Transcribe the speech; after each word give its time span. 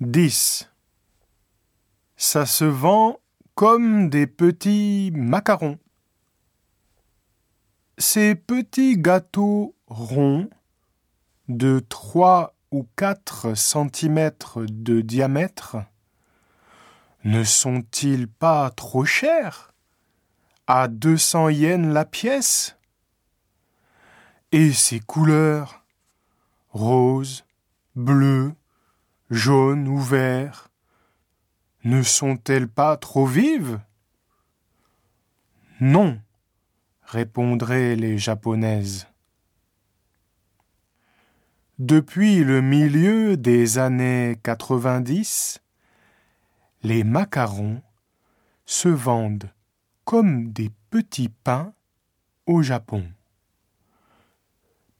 10. 0.00 0.68
Ça 2.16 2.46
se 2.46 2.64
vend 2.64 3.20
comme 3.54 4.10
des 4.10 4.26
petits 4.26 5.12
macarons. 5.14 5.78
Ces 7.98 8.34
petits 8.34 8.98
gâteaux 8.98 9.76
ronds 9.86 10.50
de 11.46 11.84
3 11.88 12.56
ou 12.72 12.86
4 12.96 13.54
cm 13.54 14.30
de 14.56 15.00
diamètre 15.00 15.76
ne 17.22 17.44
sont-ils 17.44 18.26
pas 18.26 18.70
trop 18.70 19.04
chers 19.04 19.72
À 20.66 20.88
200 20.88 21.50
yens 21.50 21.92
la 21.92 22.04
pièce? 22.04 22.76
Et 24.50 24.72
ces 24.72 24.98
couleurs 24.98 25.84
Rose, 26.70 27.44
bleu, 27.94 28.52
jaune 29.30 29.88
ou 29.88 29.98
vert 29.98 30.68
Ne 31.84 32.02
sont-elles 32.02 32.68
pas 32.68 32.96
trop 32.96 33.26
vives? 33.26 33.80
Non, 35.80 36.20
répondraient 37.02 37.96
les 37.96 38.18
japonaises. 38.18 39.06
Depuis 41.78 42.44
le 42.44 42.60
milieu 42.60 43.36
des 43.36 43.78
années 43.78 44.38
90, 44.42 45.60
les 46.82 47.02
macarons 47.02 47.82
se 48.66 48.88
vendent 48.88 49.50
comme 50.04 50.52
des 50.52 50.70
petits 50.90 51.30
pains 51.30 51.74
au 52.46 52.62
Japon. 52.62 53.04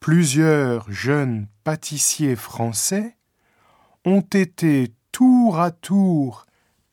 Plusieurs 0.01 0.91
jeunes 0.91 1.47
pâtissiers 1.63 2.37
français 2.37 3.17
ont 4.05 4.21
été 4.21 4.93
tour 5.13 5.61
à 5.61 5.71
tour 5.71 6.47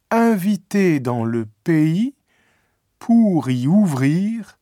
invités 0.10 1.00
dans 1.00 1.26
le 1.26 1.46
pays 1.64 2.16
pour 3.00 3.50
y 3.50 3.68
ouvrir 3.68 4.60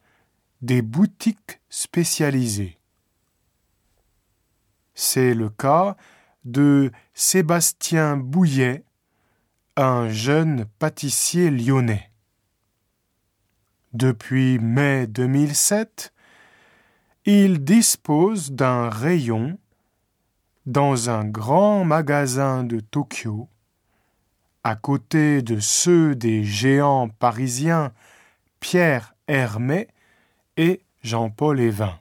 des 0.61 0.81
boutiques 0.81 1.59
spécialisées. 1.69 2.77
C'est 4.93 5.33
le 5.33 5.49
cas 5.49 5.95
de 6.45 6.91
Sébastien 7.13 8.17
Bouillet, 8.17 8.83
un 9.75 10.09
jeune 10.09 10.65
pâtissier 10.79 11.51
lyonnais. 11.51 12.11
Depuis 13.93 14.59
mai 14.59 15.07
2007, 15.07 16.13
il 17.25 17.63
dispose 17.63 18.51
d'un 18.51 18.89
rayon 18.89 19.57
dans 20.69 21.09
un 21.09 21.25
grand 21.25 21.83
magasin 21.83 22.63
de 22.63 22.79
Tokyo, 22.79 23.49
à 24.63 24.75
côté 24.75 25.41
de 25.41 25.59
ceux 25.59 26.15
des 26.15 26.43
géants 26.43 27.09
parisiens 27.09 27.91
Pierre 28.59 29.15
Hermé 29.27 29.87
et 30.57 30.83
Jean-Paul 31.01 31.59
Evin 31.59 31.99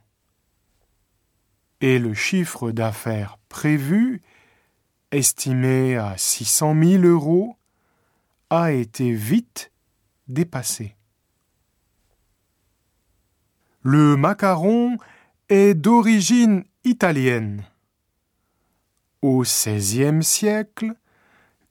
et 1.80 1.98
le 1.98 2.12
chiffre 2.12 2.70
d'affaires 2.70 3.38
prévu, 3.48 4.20
estimé 5.12 5.96
à 5.96 6.18
600 6.18 6.74
000 6.82 7.04
euros, 7.04 7.56
a 8.50 8.72
été 8.72 9.12
vite 9.12 9.72
dépassé. 10.26 10.94
Le 13.80 14.16
macaron 14.16 14.98
est 15.48 15.72
d'origine 15.72 16.64
italienne. 16.84 17.64
Au 19.20 19.42
XVIe 19.42 20.22
siècle, 20.22 20.94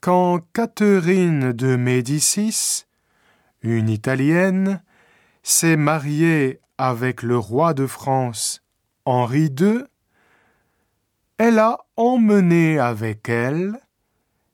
quand 0.02 0.40
Catherine 0.52 1.54
de 1.54 1.78
Médicis, 1.78 2.86
une 3.62 3.88
Italienne, 3.88 4.84
s'est 5.44 5.78
mariée 5.78 6.60
avec 6.78 7.24
le 7.24 7.38
roi 7.38 7.74
de 7.74 7.88
France 7.88 8.62
Henri 9.06 9.50
II, 9.58 9.86
elle 11.38 11.60
a 11.60 11.78
emmené 11.96 12.80
avec 12.80 13.30
elle 13.30 13.80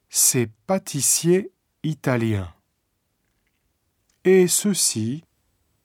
ses 0.09 0.45
pâtissiers 0.67 1.51
italiens. 1.81 2.53
Et 4.23 4.47
ceux-ci 4.47 5.23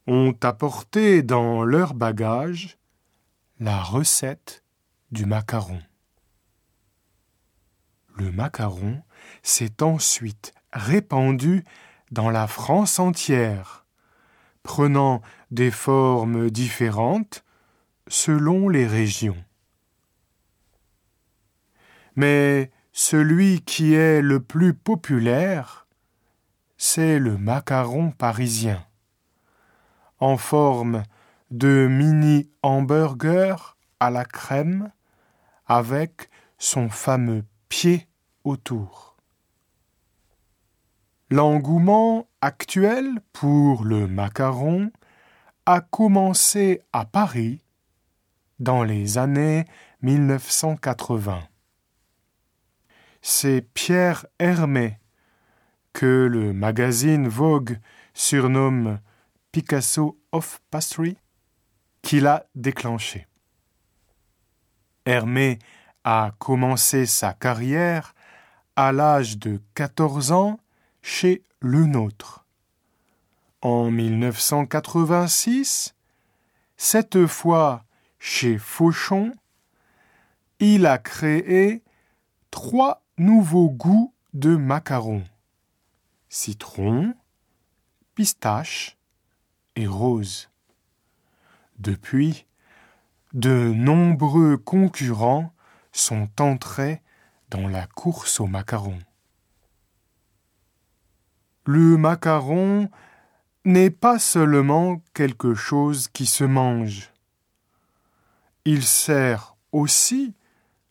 ont 0.06 0.36
apporté 0.42 1.22
dans 1.22 1.64
leur 1.64 1.94
bagage 1.94 2.76
la 3.60 3.82
recette 3.82 4.62
du 5.10 5.24
macaron. 5.24 5.80
Le 8.18 8.32
macaron 8.32 9.00
s'est 9.44 9.80
ensuite 9.80 10.52
répandu 10.72 11.64
dans 12.10 12.30
la 12.30 12.48
France 12.48 12.98
entière, 12.98 13.86
prenant 14.64 15.22
des 15.52 15.70
formes 15.70 16.50
différentes 16.50 17.44
selon 18.08 18.68
les 18.68 18.88
régions. 18.88 19.42
Mais 22.16 22.72
celui 22.92 23.60
qui 23.60 23.94
est 23.94 24.20
le 24.20 24.40
plus 24.40 24.74
populaire, 24.74 25.86
c'est 26.76 27.20
le 27.20 27.38
macaron 27.38 28.10
parisien, 28.10 28.84
en 30.18 30.36
forme 30.36 31.04
de 31.52 31.86
mini 31.88 32.50
hamburger 32.64 33.76
à 34.00 34.10
la 34.10 34.24
crème 34.24 34.90
avec 35.66 36.28
son 36.58 36.88
fameux 36.88 37.44
pied 37.68 38.07
L'engouement 41.30 42.28
actuel 42.40 43.20
pour 43.32 43.84
le 43.84 44.06
macaron 44.06 44.90
a 45.66 45.80
commencé 45.80 46.80
à 46.92 47.04
Paris 47.04 47.62
dans 48.58 48.82
les 48.82 49.18
années 49.18 49.64
1980 50.02 51.42
c'est 53.30 53.62
Pierre 53.74 54.26
Hermé, 54.38 54.98
que 55.92 56.26
le 56.30 56.52
magazine 56.52 57.28
Vogue 57.28 57.78
surnomme 58.14 59.00
Picasso 59.52 60.18
of 60.32 60.60
Pastry, 60.70 61.18
qui 62.02 62.20
l'a 62.20 62.46
déclenché. 62.54 63.26
Hermé 65.04 65.58
a 66.04 66.32
commencé 66.38 67.06
sa 67.06 67.32
carrière 67.32 68.14
à 68.78 68.92
l'âge 68.92 69.38
de 69.38 69.60
14 69.74 70.30
ans 70.30 70.60
chez 71.02 71.42
Le 71.58 71.84
Nôtre. 71.84 72.46
En 73.60 73.90
1986, 73.90 75.96
cette 76.76 77.26
fois 77.26 77.84
chez 78.20 78.56
Fauchon, 78.56 79.32
il 80.60 80.86
a 80.86 80.98
créé 80.98 81.82
trois 82.52 83.02
nouveau 83.16 83.68
goût 83.68 84.14
de 84.32 84.54
macaron. 84.54 85.24
Citron, 86.28 87.14
pistache 88.14 88.96
et 89.74 89.88
rose. 89.88 90.50
Depuis, 91.80 92.46
de 93.32 93.72
nombreux 93.74 94.56
concurrents 94.56 95.52
sont 95.90 96.28
entrés 96.40 97.02
dans 97.50 97.68
la 97.68 97.86
course 97.86 98.40
au 98.40 98.46
macaron. 98.46 98.98
Le 101.64 101.96
macaron 101.96 102.90
n'est 103.64 103.90
pas 103.90 104.18
seulement 104.18 105.02
quelque 105.14 105.54
chose 105.54 106.08
qui 106.08 106.26
se 106.26 106.44
mange. 106.44 107.12
Il 108.64 108.82
sert 108.84 109.56
aussi 109.72 110.34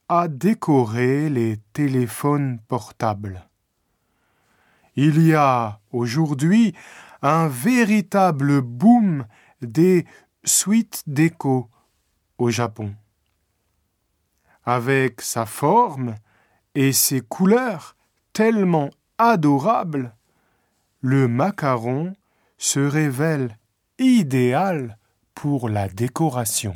à 0.10 0.28
décorer 0.28 1.30
les 1.30 1.58
téléphones 1.74 2.60
portables. 2.68 3.48
Il 4.96 5.26
y 5.26 5.34
a 5.34 5.80
aujourd'hui 5.92 6.74
un 7.22 7.48
véritable 7.48 8.62
boom 8.62 9.26
des 9.62 10.06
suites 10.44 11.04
déco 11.08 11.70
au 12.38 12.50
Japon. 12.50 12.96
Avec 14.64 15.22
sa 15.22 15.46
forme 15.46 16.16
et 16.80 16.94
ses 16.94 17.22
couleurs 17.22 17.96
tellement 18.34 18.92
adorables, 19.18 20.16
le 21.02 21.28
macaron 21.28 22.14
se 22.60 22.80
révèle 22.80 23.58
idéal 23.98 25.00
pour 25.34 25.70
la 25.70 25.88
décoration. 25.90 26.76